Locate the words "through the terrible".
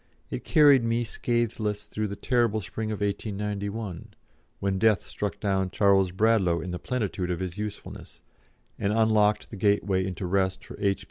1.83-2.59